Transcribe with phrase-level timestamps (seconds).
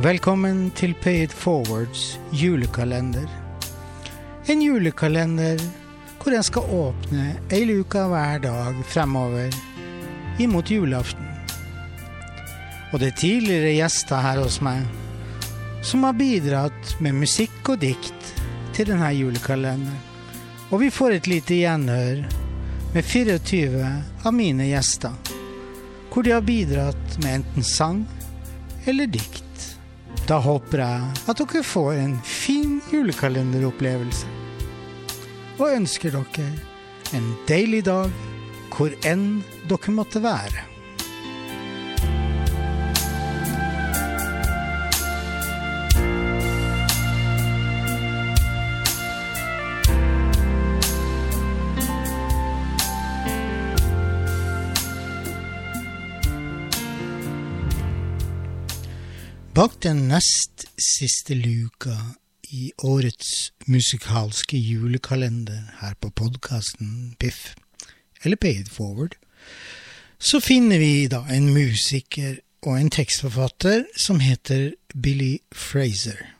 [0.00, 3.26] Velkommen til Pay It Forwards julekalender.
[4.48, 5.60] En julekalender
[6.22, 9.52] hvor en skal åpne ei luke hver dag fremover
[10.40, 11.28] imot julaften.
[12.92, 14.88] Og det er tidligere gjester her hos meg
[15.84, 18.32] som har bidratt med musikk og dikt
[18.72, 20.00] til denne julekalenderen.
[20.72, 22.24] Og vi får et lite gjenhør
[22.96, 25.12] med 24 av mine gjester,
[26.08, 28.06] hvor de har bidratt med enten sang
[28.88, 29.51] eller dikt.
[30.32, 34.30] Da håper jeg at dere får en fin julekalenderopplevelse.
[35.60, 36.46] Og ønsker dere
[37.12, 38.14] en deilig dag
[38.72, 40.71] hvor enn dere måtte være.
[59.52, 61.92] Bak den nest siste luka
[62.48, 67.50] i årets musikalske julekalender her på podkasten Piff,
[68.24, 69.18] eller Pay It Forward,
[70.16, 76.32] så finner vi da en musiker og en tekstforfatter som heter Billy Fraser.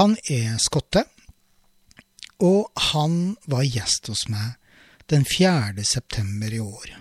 [0.00, 1.04] Han er skotte,
[2.42, 4.58] og han var gjest hos meg
[5.06, 5.78] den 4.
[5.86, 6.96] september i år.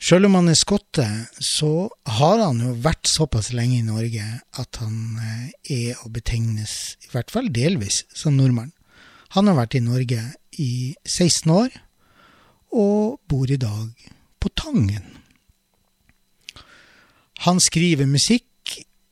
[0.00, 1.04] Sjøl om han er skotte,
[1.44, 4.24] så har han jo vært såpass lenge i Norge
[4.56, 8.72] at han eh, er å betegnes, i hvert fall delvis, som nordmann.
[9.36, 10.22] Han har vært i Norge
[10.56, 11.76] i 16 år,
[12.72, 14.08] og bor i dag
[14.40, 15.04] på Tangen.
[17.44, 18.48] Han skriver musikk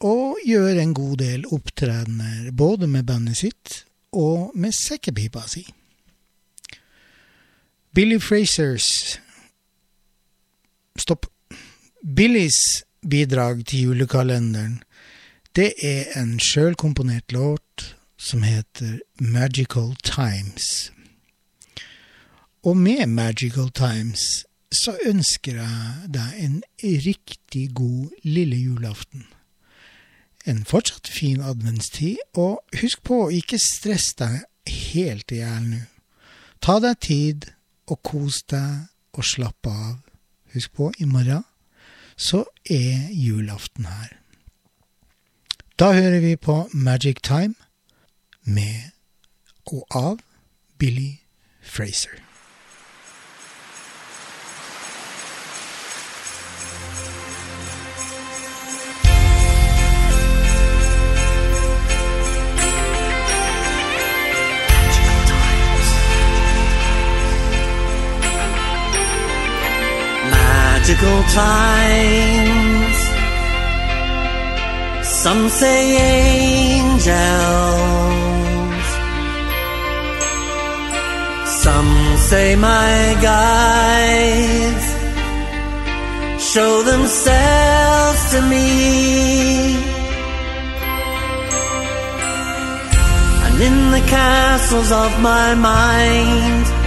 [0.09, 3.83] og gjør en god del opptredener både med bandet sitt
[4.17, 5.67] og med sekkepipa si.
[7.93, 9.19] Billy Frasers
[10.99, 11.27] Stopp.
[12.03, 14.83] Billys bidrag til julekalenderen,
[15.57, 20.91] det er en sjølkomponert låt som heter Magical Times.
[22.63, 24.45] Og med Magical Times
[24.75, 29.25] så ønsker jeg deg en riktig god lille julaften.
[30.47, 35.81] En fortsatt fin adventstid, og husk på å ikke stresse deg helt i hjel nå.
[36.61, 37.49] Ta deg tid
[37.87, 39.97] og kos deg og slapp av.
[40.59, 41.45] Husk på, i morgen
[42.17, 44.17] så er julaften her.
[45.79, 47.55] Da hører vi på Magic Time
[48.43, 48.91] med
[49.67, 50.19] og av
[50.79, 51.21] Billy
[51.63, 52.28] Fraser.
[70.99, 72.99] Magical times.
[75.07, 77.19] Some say angels,
[81.63, 84.87] some say my guides
[86.43, 89.77] show themselves to me.
[93.45, 96.78] And in the castles of my mind,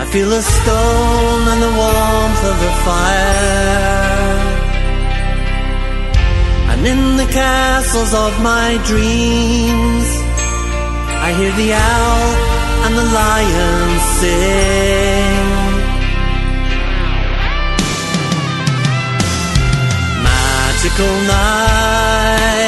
[0.00, 4.40] I feel the stone and the warmth of the fire.
[6.70, 10.06] And in the castles of my dreams,
[11.26, 12.28] I hear the owl
[12.84, 15.48] and the lion sing.
[20.24, 22.58] Magical nights,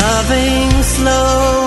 [0.00, 1.59] loving slowly.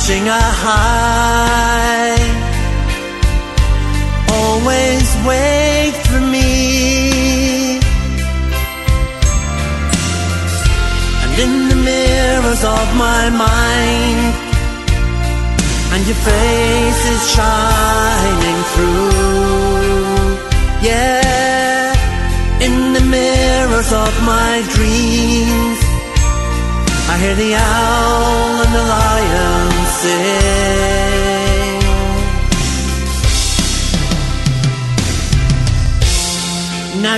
[0.00, 2.16] Touching a high.
[4.32, 7.78] Always wait for me.
[11.22, 14.34] And in the mirrors of my mind,
[15.92, 19.10] and your face is shining through.
[20.88, 21.92] Yeah,
[22.66, 25.78] in the mirrors of my dreams.
[27.12, 29.49] I hear the owl and the lion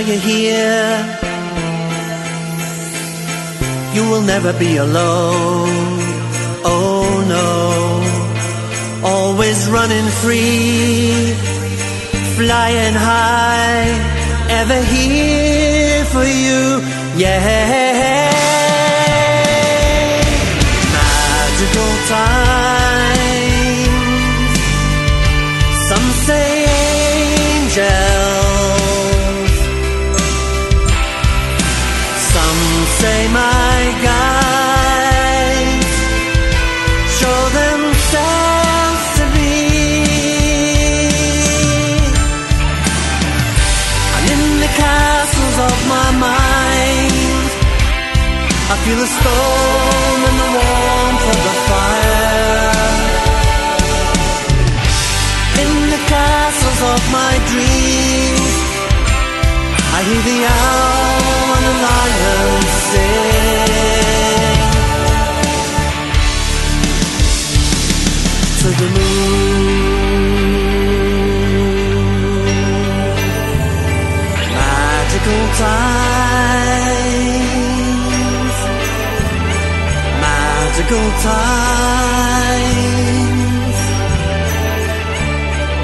[0.07, 1.19] you're here.
[3.95, 5.99] You will never be alone.
[6.65, 9.07] Oh no.
[9.07, 11.33] Always running free.
[12.37, 13.87] Flying high.
[14.59, 16.61] Ever here for you.
[17.21, 18.12] Yeah.
[48.83, 52.83] Feel the storm in the warmth of the fire.
[55.63, 58.53] In the castles of my dreams,
[59.97, 63.61] I hear the owl and the lion sing.
[68.59, 69.73] To the moon,
[74.57, 76.12] magical times,
[80.93, 82.59] magical times.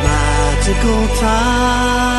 [0.04, 2.10] Magical times.